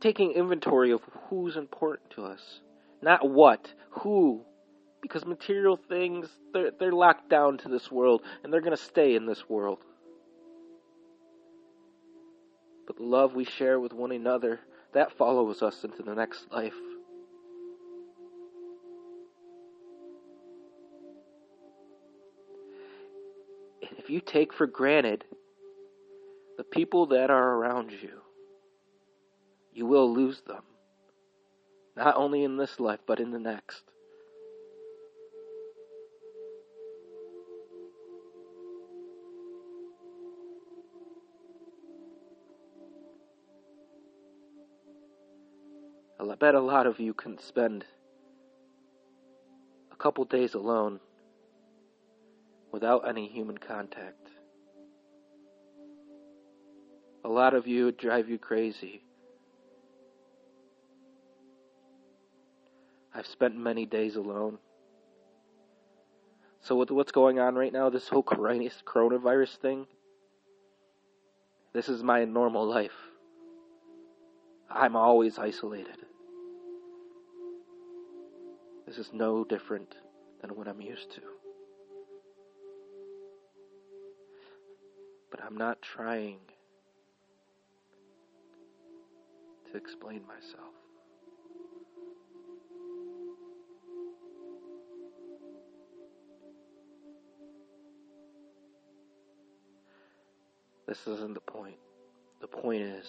taking 0.00 0.32
inventory 0.32 0.92
of 0.92 1.00
who's 1.28 1.56
important 1.56 2.10
to 2.10 2.24
us. 2.24 2.60
Not 3.02 3.28
what, 3.28 3.72
who. 3.90 4.42
Because 5.02 5.24
material 5.24 5.78
things, 5.88 6.28
they're, 6.52 6.70
they're 6.78 6.92
locked 6.92 7.28
down 7.30 7.58
to 7.58 7.68
this 7.68 7.90
world, 7.90 8.22
and 8.42 8.52
they're 8.52 8.60
going 8.60 8.76
to 8.76 8.82
stay 8.82 9.14
in 9.14 9.26
this 9.26 9.48
world. 9.48 9.78
But 12.86 12.96
the 12.96 13.04
love 13.04 13.34
we 13.34 13.44
share 13.44 13.78
with 13.78 13.92
one 13.92 14.12
another, 14.12 14.60
that 14.94 15.16
follows 15.16 15.62
us 15.62 15.84
into 15.84 16.02
the 16.02 16.14
next 16.14 16.50
life. 16.50 16.74
And 23.82 23.98
if 23.98 24.08
you 24.08 24.20
take 24.20 24.52
for 24.52 24.66
granted 24.66 25.24
the 26.56 26.64
people 26.64 27.06
that 27.06 27.30
are 27.30 27.54
around 27.56 27.92
you, 27.92 28.22
you 29.76 29.84
will 29.84 30.10
lose 30.10 30.40
them. 30.46 30.62
Not 31.96 32.16
only 32.16 32.44
in 32.44 32.56
this 32.56 32.80
life, 32.80 33.00
but 33.06 33.20
in 33.20 33.30
the 33.30 33.38
next. 33.38 33.82
I 46.18 46.38
bet 46.38 46.54
a 46.54 46.60
lot 46.60 46.86
of 46.86 47.00
you 47.00 47.14
can 47.14 47.38
spend 47.38 47.86
a 49.90 49.96
couple 49.96 50.24
days 50.26 50.52
alone 50.52 51.00
without 52.72 53.08
any 53.08 53.26
human 53.26 53.56
contact. 53.56 54.28
A 57.24 57.28
lot 57.28 57.54
of 57.54 57.66
you 57.66 57.86
would 57.86 57.96
drive 57.96 58.28
you 58.28 58.38
crazy 58.38 59.05
I've 63.16 63.26
spent 63.26 63.56
many 63.56 63.86
days 63.86 64.16
alone. 64.16 64.58
So 66.60 66.76
with 66.76 66.90
what's 66.90 67.12
going 67.12 67.38
on 67.38 67.54
right 67.54 67.72
now, 67.72 67.88
this 67.88 68.08
whole 68.08 68.22
coronavirus 68.22 69.56
thing, 69.56 69.86
this 71.72 71.88
is 71.88 72.02
my 72.02 72.26
normal 72.26 72.66
life. 72.66 72.96
I'm 74.70 74.96
always 74.96 75.38
isolated. 75.38 75.96
This 78.86 78.98
is 78.98 79.10
no 79.14 79.44
different 79.44 79.94
than 80.42 80.50
what 80.50 80.68
I'm 80.68 80.82
used 80.82 81.10
to. 81.12 81.22
But 85.30 85.40
I'm 85.42 85.56
not 85.56 85.80
trying 85.80 86.38
to 89.70 89.78
explain 89.78 90.20
myself. 90.26 90.74
This 100.86 101.06
isn't 101.06 101.34
the 101.34 101.40
point. 101.40 101.78
The 102.40 102.46
point 102.46 102.82
is, 102.82 103.06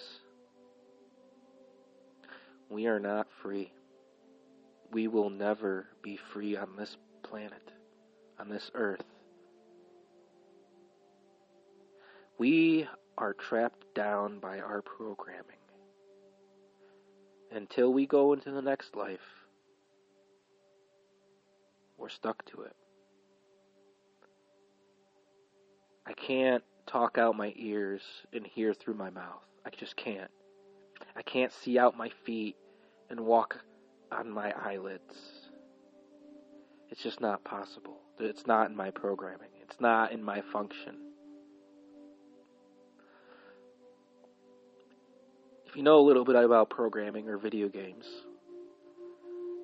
We 2.70 2.86
are 2.86 3.00
not 3.00 3.28
free. 3.42 3.72
We 4.92 5.08
will 5.08 5.30
never 5.30 5.86
be 6.02 6.18
free 6.32 6.56
on 6.56 6.76
this 6.76 6.96
planet, 7.22 7.72
on 8.38 8.48
this 8.48 8.70
earth. 8.74 9.04
We 12.38 12.86
are 13.16 13.32
trapped 13.34 13.94
down 13.94 14.38
by 14.38 14.60
our 14.60 14.82
programming. 14.82 15.44
Until 17.50 17.92
we 17.92 18.06
go 18.06 18.32
into 18.32 18.50
the 18.50 18.62
next 18.62 18.94
life, 18.94 19.46
we're 21.96 22.10
stuck 22.10 22.44
to 22.46 22.62
it. 22.62 22.76
I 26.06 26.12
can't 26.12 26.62
talk 26.88 27.18
out 27.18 27.36
my 27.36 27.52
ears 27.56 28.02
and 28.32 28.46
hear 28.46 28.74
through 28.74 28.94
my 28.94 29.10
mouth. 29.10 29.44
I 29.64 29.70
just 29.70 29.96
can't. 29.96 30.30
I 31.16 31.22
can't 31.22 31.52
see 31.52 31.78
out 31.78 31.96
my 31.96 32.10
feet 32.24 32.56
and 33.10 33.20
walk 33.20 33.60
on 34.10 34.30
my 34.30 34.52
eyelids. 34.52 35.14
It's 36.90 37.02
just 37.02 37.20
not 37.20 37.44
possible. 37.44 37.98
It's 38.18 38.46
not 38.46 38.70
in 38.70 38.76
my 38.76 38.90
programming. 38.90 39.50
It's 39.62 39.80
not 39.80 40.12
in 40.12 40.22
my 40.22 40.40
function. 40.40 40.96
If 45.66 45.76
you 45.76 45.82
know 45.82 45.98
a 45.98 46.06
little 46.06 46.24
bit 46.24 46.34
about 46.34 46.70
programming 46.70 47.28
or 47.28 47.36
video 47.36 47.68
games, 47.68 48.06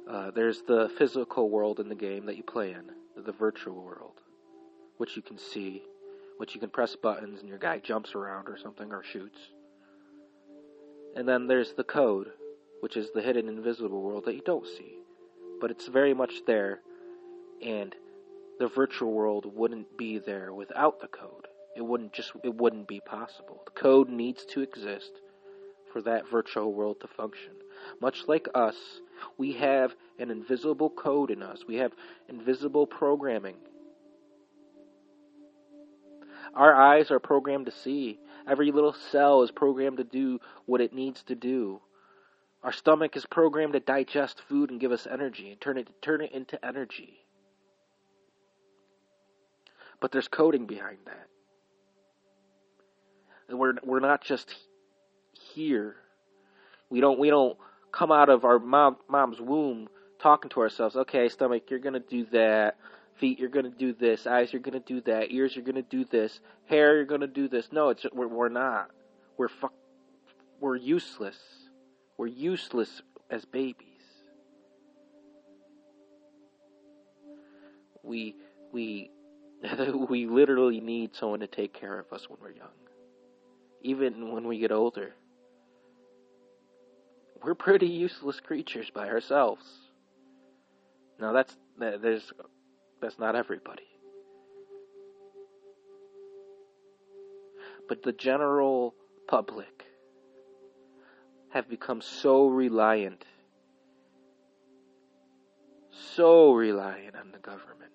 uh, 0.08 0.30
there's 0.32 0.60
the 0.68 0.90
physical 0.98 1.48
world 1.48 1.80
in 1.80 1.88
the 1.88 1.94
game 1.94 2.26
that 2.26 2.36
you 2.36 2.42
play 2.42 2.72
in, 2.72 2.90
the 3.24 3.32
virtual 3.32 3.82
world, 3.82 4.20
which 4.98 5.16
you 5.16 5.22
can 5.22 5.38
see, 5.38 5.82
which 6.38 6.54
you 6.54 6.60
can 6.60 6.70
press 6.70 6.96
buttons 6.96 7.40
and 7.40 7.48
your 7.48 7.58
guy 7.58 7.78
jumps 7.78 8.14
around 8.14 8.48
or 8.48 8.58
something 8.58 8.92
or 8.92 9.02
shoots. 9.02 9.38
And 11.16 11.28
then 11.28 11.46
there's 11.46 11.74
the 11.74 11.84
code, 11.84 12.28
which 12.80 12.96
is 12.96 13.10
the 13.14 13.22
hidden 13.22 13.48
invisible 13.48 14.02
world 14.02 14.24
that 14.26 14.34
you 14.34 14.42
don't 14.44 14.66
see. 14.66 14.98
But 15.60 15.70
it's 15.70 15.86
very 15.86 16.12
much 16.12 16.42
there, 16.46 16.80
and 17.64 17.94
the 18.58 18.68
virtual 18.68 19.12
world 19.12 19.46
wouldn't 19.54 19.96
be 19.96 20.18
there 20.18 20.52
without 20.52 21.00
the 21.00 21.06
code. 21.06 21.46
It 21.76 21.82
wouldn't 21.82 22.12
just 22.12 22.32
it 22.42 22.54
wouldn't 22.54 22.88
be 22.88 23.00
possible. 23.00 23.62
The 23.64 23.80
code 23.80 24.08
needs 24.08 24.44
to 24.46 24.60
exist 24.60 25.12
for 25.92 26.02
that 26.02 26.28
virtual 26.28 26.72
world 26.72 27.00
to 27.00 27.08
function. 27.08 27.52
Much 28.00 28.24
like 28.26 28.48
us, 28.54 28.76
we 29.38 29.52
have 29.52 29.94
an 30.18 30.30
invisible 30.30 30.90
code 30.90 31.30
in 31.30 31.42
us. 31.42 31.64
We 31.66 31.76
have 31.76 31.92
invisible 32.28 32.86
programming. 32.86 33.56
Our 36.54 36.74
eyes 36.74 37.10
are 37.10 37.18
programmed 37.18 37.66
to 37.66 37.72
see. 37.72 38.18
Every 38.48 38.70
little 38.70 38.92
cell 38.92 39.42
is 39.42 39.50
programmed 39.50 39.98
to 39.98 40.04
do 40.04 40.40
what 40.66 40.80
it 40.80 40.92
needs 40.92 41.22
to 41.24 41.34
do. 41.34 41.80
Our 42.62 42.72
stomach 42.72 43.16
is 43.16 43.26
programmed 43.26 43.74
to 43.74 43.80
digest 43.80 44.40
food 44.48 44.70
and 44.70 44.80
give 44.80 44.92
us 44.92 45.06
energy 45.10 45.50
and 45.50 45.60
turn 45.60 45.78
it 45.78 45.88
turn 46.00 46.22
it 46.22 46.32
into 46.32 46.62
energy. 46.64 47.18
But 50.00 50.12
there's 50.12 50.28
coding 50.28 50.66
behind 50.66 50.98
that. 51.06 51.26
And 53.48 53.58
we're 53.58 53.74
we're 53.82 54.00
not 54.00 54.22
just 54.22 54.54
here. 55.32 55.96
We 56.88 57.00
don't 57.00 57.18
we 57.18 57.28
don't 57.28 57.58
come 57.92 58.12
out 58.12 58.28
of 58.28 58.44
our 58.44 58.58
mom 58.58 58.96
mom's 59.08 59.40
womb 59.40 59.88
talking 60.18 60.48
to 60.50 60.60
ourselves. 60.60 60.96
Okay, 60.96 61.28
stomach, 61.28 61.64
you're 61.68 61.80
gonna 61.80 62.00
do 62.00 62.24
that. 62.32 62.78
Feet, 63.16 63.38
you're 63.38 63.48
gonna 63.48 63.70
do 63.70 63.92
this. 63.92 64.26
Eyes, 64.26 64.52
you're 64.52 64.62
gonna 64.62 64.80
do 64.80 65.00
that. 65.02 65.30
Ears, 65.30 65.54
you're 65.54 65.64
gonna 65.64 65.82
do 65.82 66.04
this. 66.04 66.40
Hair, 66.66 66.96
you're 66.96 67.04
gonna 67.04 67.26
do 67.26 67.48
this. 67.48 67.70
No, 67.70 67.90
it's 67.90 68.04
we're, 68.12 68.26
we're 68.26 68.48
not. 68.48 68.90
We're 69.36 69.48
fuck. 69.48 69.72
We're 70.60 70.76
useless. 70.76 71.36
We're 72.16 72.26
useless 72.26 73.02
as 73.30 73.44
babies. 73.44 73.88
We 78.02 78.36
we 78.72 79.10
we 80.08 80.26
literally 80.26 80.80
need 80.80 81.14
someone 81.14 81.40
to 81.40 81.46
take 81.46 81.72
care 81.72 81.98
of 81.98 82.12
us 82.12 82.28
when 82.28 82.38
we're 82.40 82.52
young. 82.52 82.68
Even 83.82 84.32
when 84.32 84.48
we 84.48 84.58
get 84.58 84.72
older. 84.72 85.14
We're 87.42 87.54
pretty 87.54 87.88
useless 87.88 88.40
creatures 88.40 88.90
by 88.90 89.08
ourselves. 89.08 89.64
Now 91.20 91.32
that's 91.32 91.56
there's 91.78 92.32
that's 93.04 93.18
not 93.18 93.36
everybody. 93.36 93.84
But 97.86 98.02
the 98.02 98.12
general 98.12 98.94
public 99.28 99.84
have 101.50 101.68
become 101.68 102.00
so 102.00 102.46
reliant, 102.48 103.26
so 105.90 106.54
reliant 106.54 107.14
on 107.14 107.30
the 107.30 107.38
government, 107.38 107.92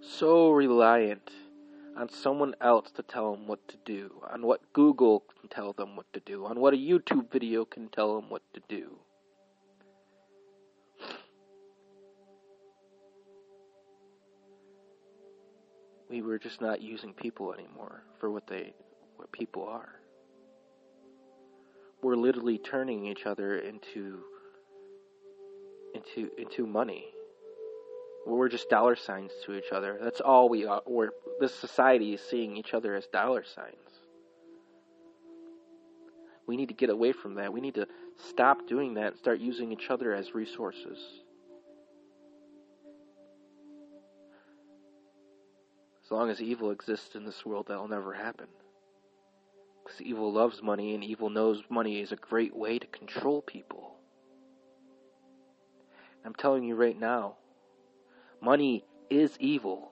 so 0.00 0.52
reliant 0.52 1.28
on 1.96 2.08
someone 2.08 2.54
else 2.60 2.92
to 2.92 3.02
tell 3.02 3.32
them 3.32 3.48
what 3.48 3.66
to 3.66 3.76
do, 3.84 4.22
on 4.32 4.46
what 4.46 4.72
Google 4.72 5.24
can 5.40 5.48
tell 5.48 5.72
them 5.72 5.96
what 5.96 6.06
to 6.12 6.20
do, 6.20 6.46
on 6.46 6.60
what 6.60 6.74
a 6.74 6.76
YouTube 6.76 7.32
video 7.32 7.64
can 7.64 7.88
tell 7.88 8.14
them 8.14 8.30
what 8.30 8.42
to 8.54 8.62
do. 8.68 8.98
We 16.12 16.20
were 16.20 16.38
just 16.38 16.60
not 16.60 16.82
using 16.82 17.14
people 17.14 17.54
anymore 17.54 18.02
for 18.20 18.30
what 18.30 18.46
they 18.46 18.74
what 19.16 19.32
people 19.32 19.64
are. 19.64 19.88
We're 22.02 22.16
literally 22.16 22.58
turning 22.58 23.06
each 23.06 23.24
other 23.24 23.56
into 23.56 24.18
into 25.94 26.30
into 26.36 26.66
money. 26.66 27.06
We're 28.26 28.50
just 28.50 28.68
dollar 28.68 28.94
signs 28.94 29.32
to 29.46 29.54
each 29.54 29.72
other. 29.72 29.98
That's 30.00 30.20
all 30.20 30.48
we 30.48 30.64
are. 30.66 30.82
We're, 30.86 31.10
this 31.40 31.52
society 31.52 32.14
is 32.14 32.20
seeing 32.20 32.56
each 32.56 32.72
other 32.72 32.94
as 32.94 33.06
dollar 33.06 33.42
signs. 33.42 33.74
We 36.46 36.56
need 36.56 36.68
to 36.68 36.74
get 36.74 36.88
away 36.90 37.12
from 37.12 37.34
that. 37.34 37.52
We 37.52 37.60
need 37.60 37.74
to 37.74 37.88
stop 38.28 38.68
doing 38.68 38.94
that 38.94 39.12
and 39.12 39.16
start 39.18 39.40
using 39.40 39.72
each 39.72 39.90
other 39.90 40.14
as 40.14 40.34
resources. 40.34 40.98
Long 46.12 46.30
as 46.30 46.40
evil 46.40 46.70
exists 46.70 47.14
in 47.14 47.24
this 47.24 47.44
world, 47.44 47.66
that'll 47.68 47.88
never 47.88 48.12
happen. 48.12 48.46
Because 49.82 50.00
evil 50.00 50.32
loves 50.32 50.62
money, 50.62 50.94
and 50.94 51.02
evil 51.02 51.30
knows 51.30 51.62
money 51.68 52.00
is 52.00 52.12
a 52.12 52.16
great 52.16 52.54
way 52.54 52.78
to 52.78 52.86
control 52.86 53.42
people. 53.42 53.96
I'm 56.24 56.34
telling 56.34 56.64
you 56.64 56.76
right 56.76 56.98
now, 56.98 57.36
money 58.40 58.84
is 59.10 59.36
evil. 59.40 59.90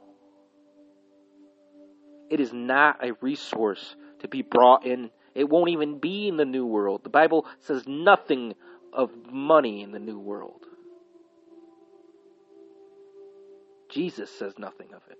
It 2.31 2.39
is 2.39 2.53
not 2.53 3.05
a 3.05 3.15
resource 3.21 3.97
to 4.21 4.29
be 4.29 4.43
brought 4.43 4.87
in. 4.87 5.11
It 5.35 5.49
won't 5.49 5.71
even 5.71 5.99
be 5.99 6.29
in 6.29 6.37
the 6.37 6.45
new 6.45 6.67
world. 6.67 7.03
The 7.03 7.11
Bible 7.11 7.47
says 7.61 7.85
nothing 7.87 8.55
of 8.93 9.11
money 9.33 9.83
in 9.83 9.91
the 9.91 9.99
new 9.99 10.19
world. 10.19 10.67
Jesus 13.91 14.31
says 14.31 14.55
nothing 14.57 14.89
of 14.95 15.03
it. 15.11 15.19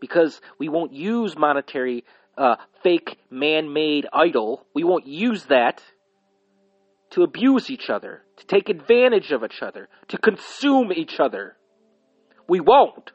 Because 0.00 0.40
we 0.58 0.68
won't 0.68 0.92
use 0.92 1.36
monetary, 1.36 2.04
uh, 2.36 2.56
fake, 2.82 3.18
man 3.30 3.72
made 3.72 4.06
idol. 4.12 4.66
We 4.74 4.84
won't 4.84 5.06
use 5.06 5.44
that 5.46 5.82
to 7.10 7.22
abuse 7.22 7.70
each 7.70 7.88
other, 7.88 8.22
to 8.36 8.46
take 8.46 8.68
advantage 8.68 9.32
of 9.32 9.42
each 9.42 9.62
other, 9.62 9.88
to 10.08 10.18
consume 10.18 10.92
each 10.92 11.18
other. 11.18 11.56
We 12.48 12.60
won't. 12.60 13.12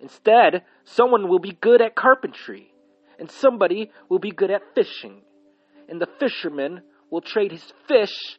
Instead, 0.00 0.64
someone 0.84 1.28
will 1.28 1.38
be 1.38 1.56
good 1.60 1.80
at 1.80 1.94
carpentry, 1.94 2.72
and 3.18 3.30
somebody 3.30 3.90
will 4.08 4.18
be 4.18 4.32
good 4.32 4.50
at 4.50 4.74
fishing, 4.74 5.22
and 5.88 6.00
the 6.00 6.08
fisherman 6.20 6.82
will 7.10 7.22
trade 7.22 7.52
his 7.52 7.72
fish 7.88 8.38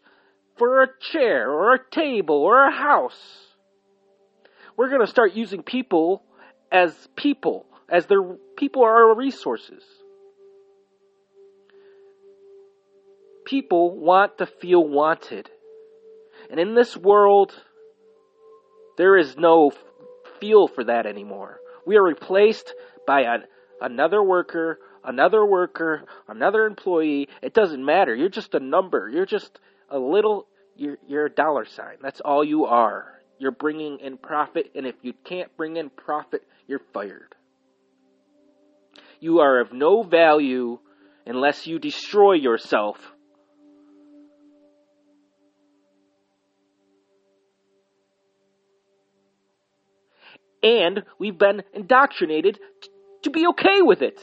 for 0.57 0.83
a 0.83 0.87
chair 1.11 1.49
or 1.51 1.73
a 1.73 1.89
table 1.91 2.35
or 2.35 2.65
a 2.65 2.71
house. 2.71 3.19
We're 4.77 4.89
going 4.89 5.05
to 5.05 5.11
start 5.11 5.33
using 5.33 5.63
people 5.63 6.23
as 6.71 6.93
people, 7.15 7.65
as 7.89 8.05
their 8.07 8.21
people 8.57 8.83
are 8.83 9.15
resources. 9.15 9.83
People 13.45 13.97
want 13.97 14.39
to 14.39 14.45
feel 14.45 14.83
wanted. 14.83 15.49
And 16.49 16.59
in 16.59 16.73
this 16.75 16.97
world, 16.97 17.53
there 18.97 19.17
is 19.17 19.37
no 19.37 19.71
feel 20.39 20.67
for 20.67 20.83
that 20.85 21.05
anymore. 21.05 21.59
We 21.85 21.97
are 21.97 22.03
replaced 22.03 22.73
by 23.05 23.21
a, 23.21 23.37
another 23.81 24.23
worker, 24.23 24.79
another 25.03 25.45
worker, 25.45 26.05
another 26.27 26.65
employee. 26.65 27.29
It 27.41 27.53
doesn't 27.53 27.83
matter. 27.83 28.15
You're 28.15 28.29
just 28.29 28.55
a 28.55 28.59
number. 28.59 29.09
You're 29.09 29.25
just 29.25 29.59
a 29.89 29.99
little, 29.99 30.47
you're, 30.75 30.97
you're 31.07 31.27
a 31.27 31.31
dollar 31.31 31.65
sign. 31.65 31.97
That's 32.01 32.21
all 32.21 32.43
you 32.43 32.65
are. 32.65 33.11
You're 33.37 33.51
bringing 33.51 33.99
in 33.99 34.17
profit, 34.17 34.71
and 34.75 34.87
if 34.87 34.95
you 35.01 35.13
can't 35.25 35.55
bring 35.57 35.75
in 35.75 35.89
profit, 35.89 36.43
you're 36.67 36.81
fired. 36.93 37.35
You 39.19 39.39
are 39.39 39.61
of 39.61 39.73
no 39.73 40.03
value 40.03 40.79
unless 41.25 41.65
you 41.67 41.79
destroy 41.79 42.33
yourself. 42.33 42.97
And 50.61 51.03
we've 51.19 51.37
been 51.37 51.61
indoctrinated 51.73 52.59
to 53.23 53.29
be 53.29 53.45
okay 53.47 53.81
with 53.81 54.01
it. 54.01 54.19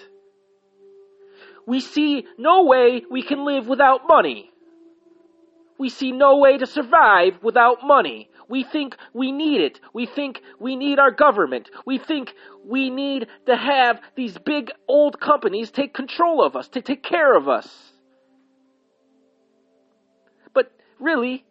We 1.67 1.81
see 1.81 2.27
no 2.37 2.65
way 2.65 3.03
we 3.09 3.23
can 3.23 3.45
live 3.45 3.69
without 3.69 4.03
money. 4.09 4.51
We 5.79 5.89
see 5.89 6.11
no 6.11 6.39
way 6.39 6.59
to 6.59 6.67
survive 6.67 7.43
without 7.43 7.79
money. 7.85 8.29
We 8.49 8.65
think 8.65 8.97
we 9.13 9.33
need 9.33 9.61
it. 9.61 9.81
We 9.93 10.07
think 10.07 10.43
we 10.59 10.77
need 10.77 10.99
our 10.99 11.11
government. 11.11 11.71
We 11.87 11.99
think 11.99 12.35
we 12.65 12.91
need 12.91 13.27
to 13.47 13.57
have 13.57 14.01
these 14.17 14.37
big 14.39 14.71
old 14.89 15.21
companies 15.21 15.71
take 15.71 15.95
control 15.95 16.43
of 16.43 16.57
us, 16.57 16.69
to 16.69 16.83
take 16.83 17.03
care 17.03 17.37
of 17.37 17.49
us. 17.49 17.69
But 20.55 20.73
really, 20.99 21.45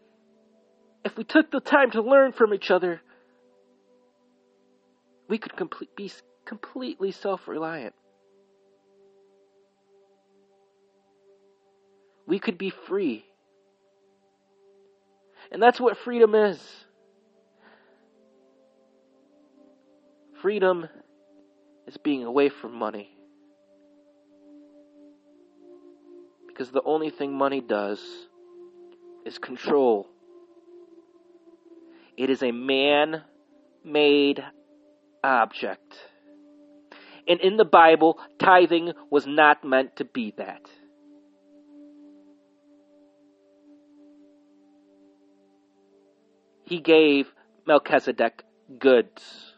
if 1.03 1.17
we 1.17 1.23
took 1.23 1.51
the 1.51 1.59
time 1.59 1.91
to 1.91 2.01
learn 2.01 2.31
from 2.33 2.53
each 2.53 2.69
other, 2.69 3.01
we 5.27 5.37
could 5.37 5.55
complete, 5.55 5.95
be 5.95 6.11
completely 6.45 7.11
self 7.11 7.47
reliant. 7.47 7.95
We 12.27 12.39
could 12.39 12.57
be 12.57 12.69
free. 12.69 13.25
And 15.51 15.61
that's 15.61 15.79
what 15.79 15.97
freedom 15.97 16.33
is. 16.33 16.59
Freedom 20.41 20.87
is 21.87 21.97
being 21.97 22.23
away 22.23 22.49
from 22.49 22.73
money. 22.73 23.09
Because 26.47 26.71
the 26.71 26.81
only 26.83 27.09
thing 27.09 27.33
money 27.33 27.61
does 27.61 28.01
is 29.25 29.37
control. 29.37 30.07
It 32.17 32.29
is 32.29 32.43
a 32.43 32.51
man 32.51 33.23
made 33.83 34.43
object. 35.23 35.95
And 37.27 37.39
in 37.39 37.57
the 37.57 37.65
Bible, 37.65 38.19
tithing 38.39 38.93
was 39.09 39.27
not 39.27 39.63
meant 39.63 39.97
to 39.97 40.05
be 40.05 40.33
that. 40.37 40.61
He 46.71 46.79
gave 46.79 47.29
Melchizedek 47.67 48.43
goods. 48.79 49.53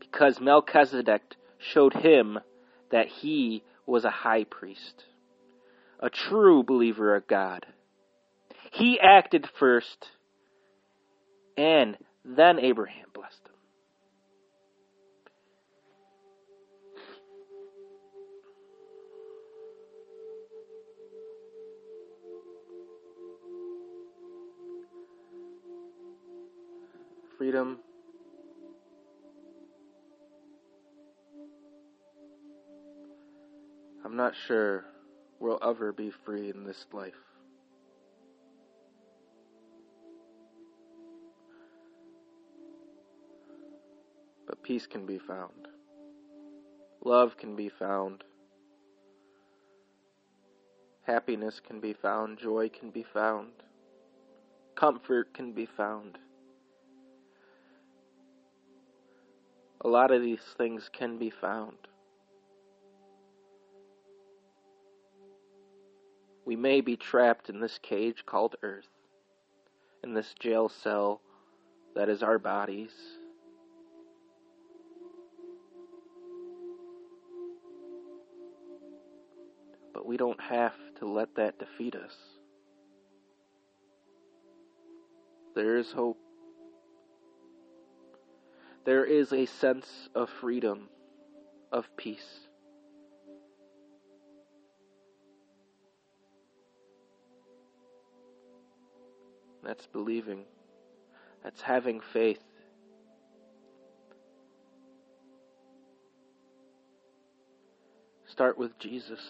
Because 0.00 0.40
Melchizedek 0.40 1.22
showed 1.58 1.94
him 1.94 2.40
that 2.90 3.06
he 3.06 3.62
was 3.86 4.04
a 4.04 4.10
high 4.10 4.42
priest, 4.42 5.04
a 6.00 6.10
true 6.10 6.64
believer 6.64 7.14
of 7.14 7.28
God. 7.28 7.64
He 8.72 8.98
acted 8.98 9.48
first, 9.60 10.08
and 11.56 11.96
then 12.24 12.58
Abraham 12.58 13.06
blessed 13.14 13.43
freedom. 27.44 27.78
I'm 34.02 34.16
not 34.16 34.32
sure 34.46 34.86
we'll 35.40 35.58
ever 35.62 35.92
be 35.92 36.10
free 36.24 36.48
in 36.48 36.64
this 36.64 36.86
life. 36.90 37.12
But 44.46 44.62
peace 44.62 44.86
can 44.86 45.04
be 45.04 45.18
found. 45.18 45.68
Love 47.04 47.36
can 47.36 47.56
be 47.56 47.68
found. 47.68 48.24
Happiness 51.02 51.60
can 51.60 51.78
be 51.78 51.92
found. 51.92 52.38
Joy 52.38 52.70
can 52.70 52.88
be 52.88 53.04
found. 53.12 53.50
Comfort 54.76 55.34
can 55.34 55.52
be 55.52 55.66
found. 55.66 56.16
A 59.84 59.88
lot 59.88 60.10
of 60.10 60.22
these 60.22 60.40
things 60.56 60.88
can 60.92 61.18
be 61.18 61.30
found. 61.30 61.76
We 66.46 66.56
may 66.56 66.80
be 66.80 66.96
trapped 66.96 67.50
in 67.50 67.60
this 67.60 67.78
cage 67.82 68.24
called 68.24 68.56
Earth, 68.62 68.88
in 70.02 70.14
this 70.14 70.34
jail 70.40 70.68
cell 70.68 71.20
that 71.94 72.08
is 72.08 72.22
our 72.22 72.38
bodies. 72.38 72.92
But 79.92 80.06
we 80.06 80.16
don't 80.16 80.40
have 80.40 80.74
to 80.98 81.06
let 81.06 81.36
that 81.36 81.58
defeat 81.58 81.94
us. 81.94 82.14
There 85.54 85.76
is 85.76 85.92
hope 85.92 86.18
there 88.84 89.04
is 89.04 89.32
a 89.32 89.46
sense 89.46 90.08
of 90.14 90.28
freedom, 90.40 90.88
of 91.72 91.86
peace. 91.96 92.40
That's 99.62 99.86
believing. 99.86 100.44
That's 101.42 101.62
having 101.62 102.00
faith. 102.12 102.42
Start 108.26 108.58
with 108.58 108.78
Jesus. 108.78 109.20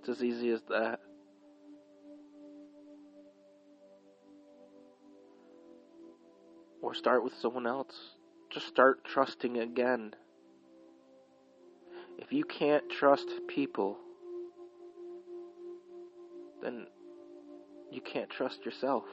It's 0.00 0.08
as 0.08 0.22
easy 0.22 0.50
as 0.50 0.60
that. 0.68 1.00
Or 6.80 6.94
start 6.94 7.24
with 7.24 7.32
someone 7.40 7.66
else 7.66 8.17
just 8.58 8.70
start 8.70 9.04
trusting 9.04 9.56
again. 9.56 10.12
If 12.18 12.32
you 12.32 12.42
can't 12.42 12.90
trust 12.90 13.28
people, 13.46 13.96
then 16.60 16.88
you 17.92 18.00
can't 18.00 18.28
trust 18.28 18.64
yourself. 18.64 19.04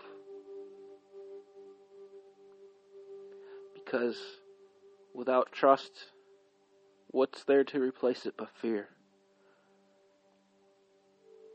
Because 3.76 4.18
without 5.14 5.52
trust, 5.52 5.92
what's 7.10 7.44
there 7.44 7.64
to 7.66 7.80
replace 7.80 8.26
it 8.26 8.34
but 8.36 8.50
fear? 8.60 8.88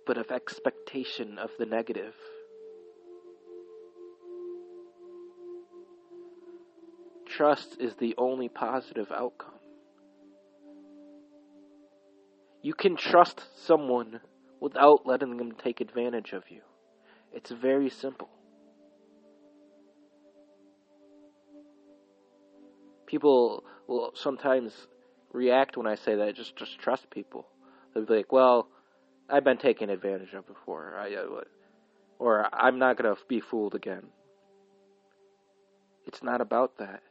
But 0.06 0.16
of 0.16 0.30
expectation 0.30 1.38
of 1.38 1.50
the 1.58 1.66
negative. 1.66 2.14
Trust 7.40 7.78
is 7.80 7.94
the 7.94 8.14
only 8.18 8.50
positive 8.50 9.10
outcome. 9.10 9.54
You 12.62 12.74
can 12.74 12.96
trust 12.96 13.40
someone 13.64 14.20
without 14.60 15.06
letting 15.06 15.38
them 15.38 15.52
take 15.52 15.80
advantage 15.80 16.34
of 16.34 16.42
you. 16.50 16.60
It's 17.32 17.50
very 17.50 17.88
simple. 17.88 18.28
People 23.06 23.64
will 23.86 24.12
sometimes 24.16 24.74
react 25.32 25.78
when 25.78 25.86
I 25.86 25.94
say 25.94 26.16
that. 26.16 26.34
Just, 26.34 26.56
just 26.56 26.78
trust 26.78 27.08
people. 27.08 27.46
They'll 27.94 28.04
be 28.04 28.16
like, 28.16 28.32
"Well, 28.32 28.68
I've 29.30 29.44
been 29.44 29.56
taken 29.56 29.88
advantage 29.88 30.34
of 30.34 30.46
before," 30.46 30.94
I, 30.94 31.16
or 32.18 32.50
"I'm 32.52 32.78
not 32.78 32.98
gonna 32.98 33.16
be 33.28 33.40
fooled 33.40 33.74
again." 33.74 34.08
It's 36.06 36.22
not 36.22 36.42
about 36.42 36.76
that. 36.76 37.02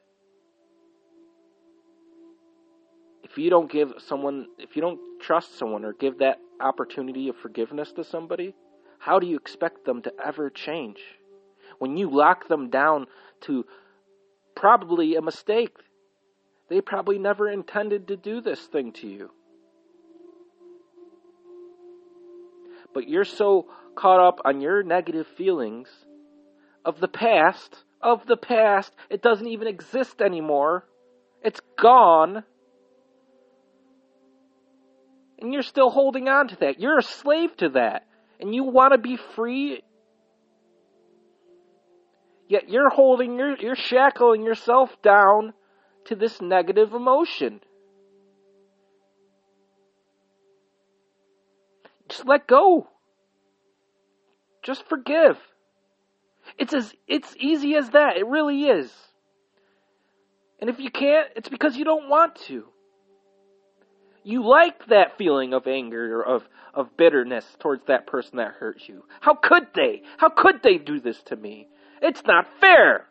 You 3.40 3.50
don't 3.50 3.72
give 3.72 3.94
someone, 4.08 4.48
if 4.58 4.76
you 4.76 4.82
don't 4.82 5.00
trust 5.22 5.58
someone 5.58 5.86
or 5.86 5.94
give 5.94 6.20
that 6.20 6.40
opportunity 6.60 7.30
of 7.30 7.38
forgiveness 7.38 7.92
to 7.94 8.04
somebody, 8.04 8.56
how 9.00 9.20
do 9.20 9.28
you 9.28 9.38
expect 9.38 9.86
them 9.86 10.02
to 10.04 10.14
ever 10.24 10.50
change? 10.50 11.00
When 11.78 11.98
you 11.98 12.10
lock 12.10 12.48
them 12.48 12.70
down 12.70 13.08
to 13.42 13.66
probably 14.56 15.16
a 15.16 15.22
mistake, 15.22 15.76
they 16.70 16.82
probably 16.82 17.18
never 17.18 17.50
intended 17.50 18.08
to 18.08 18.18
do 18.18 18.42
this 18.42 18.60
thing 18.60 18.92
to 18.94 19.08
you. 19.08 19.32
But 22.94 23.08
you're 23.08 23.26
so 23.26 23.68
caught 23.96 24.20
up 24.20 24.40
on 24.46 24.62
your 24.62 24.84
negative 24.84 25.28
feelings 25.28 25.88
of 26.84 27.00
the 27.00 27.08
past, 27.08 27.84
of 28.02 28.26
the 28.26 28.38
past, 28.38 28.94
it 29.10 29.22
doesn't 29.22 29.48
even 29.48 29.68
exist 29.68 30.22
anymore. 30.22 30.86
It's 31.44 31.62
gone 31.78 32.44
And 35.40 35.54
you're 35.54 35.64
still 35.64 35.90
holding 35.90 36.28
on 36.28 36.50
to 36.50 36.56
that. 36.58 36.80
You're 36.80 36.98
a 36.98 37.04
slave 37.04 37.56
to 37.58 37.70
that. 37.70 38.06
And 38.40 38.54
you 38.54 38.64
want 38.64 38.94
to 38.94 38.98
be 38.98 39.18
free. 39.36 39.82
Yet 42.48 42.70
you're 42.70 42.90
holding, 42.90 43.38
you're, 43.38 43.56
you're 43.58 43.76
shackling 43.76 44.44
yourself 44.44 44.90
down 45.02 45.54
to 46.06 46.16
this 46.16 46.42
negative 46.42 46.94
emotion. 46.94 47.62
Just 52.10 52.26
let 52.26 52.48
go. 52.48 52.88
Just 54.64 54.88
forgive. 54.90 55.38
It's 56.58 56.74
as 56.74 56.94
it's 57.08 57.36
easy 57.38 57.76
as 57.76 57.92
that. 57.92 58.18
It 58.18 58.26
really 58.26 58.64
is. 58.64 58.92
And 60.60 60.70
if 60.70 60.80
you 60.80 60.90
can't, 60.90 61.28
it's 61.36 61.48
because 61.48 61.78
you 61.78 61.86
don't 61.86 62.10
want 62.10 62.36
to. 62.48 62.66
You 64.24 64.46
like 64.46 64.88
that 64.88 65.18
feeling 65.18 65.54
of 65.54 65.68
anger 65.68 66.20
or 66.20 66.26
of, 66.26 66.44
of 66.74 66.96
bitterness 66.98 67.46
towards 67.60 67.86
that 67.88 68.08
person 68.08 68.38
that 68.38 68.54
hurt 68.54 68.88
you. 68.88 69.04
How 69.22 69.34
could 69.34 69.68
they? 69.74 70.04
How 70.18 70.30
could 70.30 70.62
they 70.62 70.78
do 70.78 71.00
this 71.00 71.22
to 71.28 71.36
me? 71.36 71.68
It's 72.02 72.24
not 72.26 72.48
fair. 72.60 73.06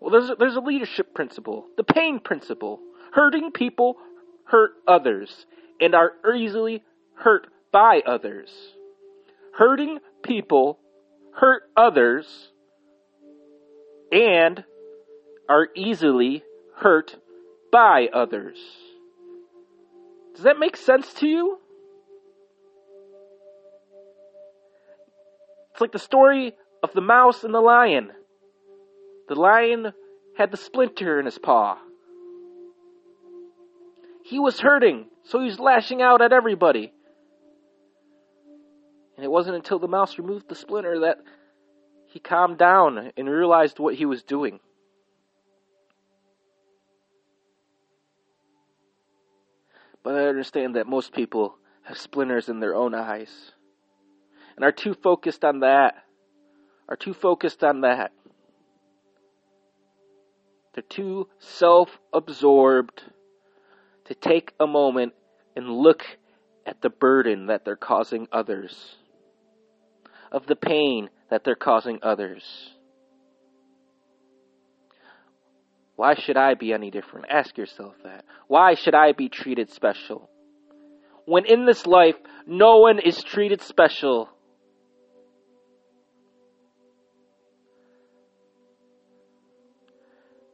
Well, 0.00 0.10
there's 0.10 0.30
a, 0.30 0.34
there's 0.34 0.56
a 0.56 0.60
leadership 0.60 1.14
principle, 1.14 1.66
the 1.76 1.84
pain 1.84 2.20
principle. 2.20 2.80
Hurting 3.12 3.52
people 3.52 3.96
hurt 4.44 4.72
others 4.86 5.46
and 5.80 5.94
are 5.94 6.12
easily 6.36 6.82
hurt 7.14 7.46
by 7.72 8.02
others. 8.04 8.50
Hurting 9.56 10.00
people 10.22 10.78
hurt 11.32 11.62
others 11.76 12.26
and 14.12 14.64
are 15.48 15.68
easily 15.74 16.42
hurt 16.76 17.16
by 17.70 18.08
others. 18.12 18.58
Does 20.34 20.44
that 20.44 20.58
make 20.58 20.76
sense 20.76 21.12
to 21.14 21.26
you? 21.26 21.58
It's 25.72 25.80
like 25.80 25.92
the 25.92 25.98
story 25.98 26.54
of 26.82 26.92
the 26.92 27.00
mouse 27.00 27.44
and 27.44 27.52
the 27.52 27.60
lion. 27.60 28.10
The 29.28 29.34
lion 29.34 29.92
had 30.36 30.50
the 30.50 30.56
splinter 30.56 31.18
in 31.18 31.26
his 31.26 31.38
paw. 31.38 31.78
He 34.24 34.38
was 34.38 34.60
hurting, 34.60 35.06
so 35.24 35.40
he 35.40 35.46
was 35.46 35.58
lashing 35.58 36.00
out 36.00 36.22
at 36.22 36.32
everybody. 36.32 36.92
And 39.16 39.24
it 39.24 39.30
wasn't 39.30 39.56
until 39.56 39.78
the 39.78 39.88
mouse 39.88 40.18
removed 40.18 40.48
the 40.48 40.54
splinter 40.54 41.00
that 41.00 41.18
he 42.06 42.20
calmed 42.20 42.58
down 42.58 43.12
and 43.16 43.28
realized 43.28 43.78
what 43.78 43.94
he 43.94 44.06
was 44.06 44.22
doing. 44.22 44.60
But 50.04 50.16
I 50.16 50.26
understand 50.28 50.76
that 50.76 50.86
most 50.86 51.12
people 51.12 51.56
have 51.84 51.98
splinters 51.98 52.48
in 52.48 52.60
their 52.60 52.74
own 52.74 52.94
eyes 52.94 53.52
and 54.54 54.64
are 54.64 54.72
too 54.72 54.94
focused 54.94 55.44
on 55.44 55.60
that. 55.60 55.94
Are 56.88 56.96
too 56.96 57.14
focused 57.14 57.64
on 57.64 57.80
that. 57.80 58.12
They're 60.74 60.82
too 60.82 61.28
self 61.38 61.98
absorbed 62.12 63.02
to 64.04 64.14
take 64.14 64.52
a 64.60 64.66
moment 64.66 65.14
and 65.56 65.70
look 65.70 66.04
at 66.66 66.82
the 66.82 66.90
burden 66.90 67.46
that 67.46 67.64
they're 67.64 67.76
causing 67.76 68.28
others, 68.30 68.96
of 70.30 70.46
the 70.46 70.56
pain 70.56 71.08
that 71.30 71.44
they're 71.44 71.54
causing 71.54 71.98
others. 72.02 72.73
Why 75.96 76.14
should 76.14 76.36
I 76.36 76.54
be 76.54 76.72
any 76.72 76.90
different? 76.90 77.26
Ask 77.30 77.56
yourself 77.56 77.94
that. 78.02 78.24
Why 78.48 78.74
should 78.74 78.94
I 78.94 79.12
be 79.12 79.28
treated 79.28 79.70
special? 79.70 80.28
When 81.24 81.46
in 81.46 81.66
this 81.66 81.86
life, 81.86 82.16
no 82.46 82.78
one 82.78 82.98
is 82.98 83.22
treated 83.22 83.62
special. 83.62 84.28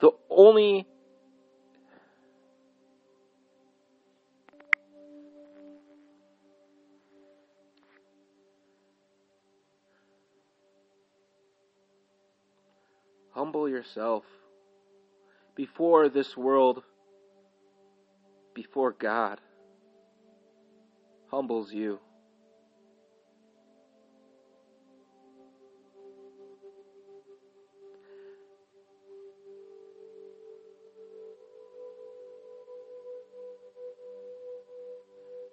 The 0.00 0.10
only 0.30 0.86
humble 13.32 13.68
yourself 13.68 14.24
before 15.60 16.08
this 16.08 16.38
world, 16.38 16.82
before 18.54 18.92
God, 18.98 19.38
humbles 21.30 21.70
you. 21.70 21.98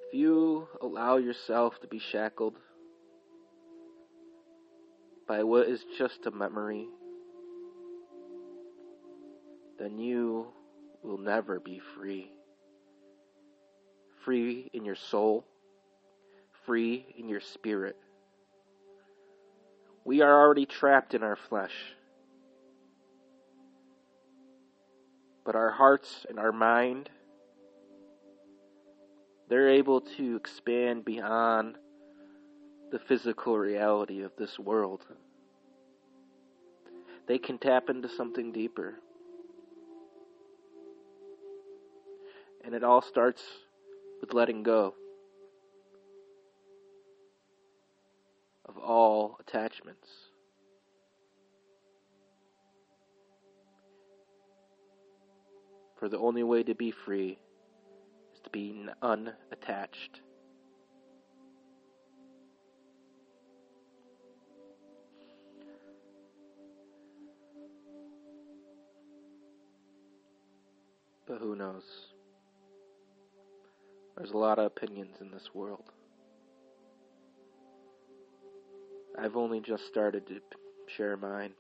If 0.07 0.13
you 0.13 0.69
allow 0.81 1.17
yourself 1.17 1.73
to 1.81 1.87
be 1.87 1.99
shackled 2.13 2.55
by 5.27 5.43
what 5.43 5.67
is 5.67 5.83
just 5.97 6.25
a 6.25 6.31
memory, 6.31 6.87
then 9.87 9.99
you 9.99 10.47
will 11.01 11.17
never 11.17 11.61
be 11.61 11.79
free. 11.95 12.29
Free 14.25 14.69
in 14.73 14.83
your 14.83 14.95
soul, 14.95 15.45
free 16.65 17.05
in 17.17 17.29
your 17.29 17.39
spirit. 17.39 17.95
We 20.03 20.21
are 20.21 20.41
already 20.41 20.65
trapped 20.65 21.13
in 21.13 21.23
our 21.23 21.37
flesh. 21.37 21.71
But 25.45 25.55
our 25.55 25.71
hearts 25.71 26.25
and 26.27 26.37
our 26.37 26.51
mind, 26.51 27.09
they're 29.47 29.69
able 29.69 30.01
to 30.01 30.35
expand 30.35 31.05
beyond 31.05 31.75
the 32.91 32.99
physical 32.99 33.57
reality 33.57 34.23
of 34.23 34.31
this 34.37 34.59
world. 34.59 35.05
They 37.27 37.37
can 37.37 37.57
tap 37.57 37.89
into 37.89 38.09
something 38.09 38.51
deeper. 38.51 38.99
And 42.67 42.75
it 42.75 42.83
all 42.83 43.01
starts 43.01 43.41
with 44.19 44.33
letting 44.33 44.61
go 44.61 44.93
of 48.65 48.77
all 48.77 49.37
attachments. 49.39 50.09
For 55.97 56.09
the 56.09 56.17
only 56.17 56.43
way 56.43 56.63
to 56.63 56.75
be 56.75 56.91
free 56.91 57.39
is 58.35 58.41
to 58.41 58.49
be 58.49 58.85
unattached. 59.01 60.19
But 71.25 71.37
who 71.39 71.55
knows? 71.55 72.16
There's 74.17 74.31
a 74.31 74.37
lot 74.37 74.57
of 74.57 74.65
opinions 74.65 75.17
in 75.21 75.29
this 75.29 75.49
world. 75.53 75.91
I've 79.17 79.37
only 79.37 79.59
just 79.59 79.85
started 79.85 80.25
to 80.27 80.41
share 80.87 81.17
mine. 81.17 81.51